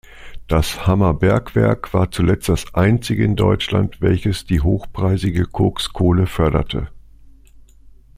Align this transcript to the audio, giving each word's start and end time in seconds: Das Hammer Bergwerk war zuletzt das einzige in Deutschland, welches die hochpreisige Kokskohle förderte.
Das 0.47 0.87
Hammer 0.87 1.13
Bergwerk 1.13 1.93
war 1.93 2.09
zuletzt 2.09 2.49
das 2.49 2.73
einzige 2.73 3.23
in 3.23 3.35
Deutschland, 3.35 4.01
welches 4.01 4.45
die 4.47 4.59
hochpreisige 4.61 5.45
Kokskohle 5.45 6.25
förderte. 6.25 6.89